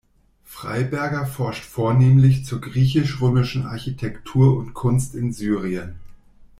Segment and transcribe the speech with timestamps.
[0.45, 5.93] Freyberger forscht vornehmlich zur griechisch-römischen Architektur und Kunst in Syrien.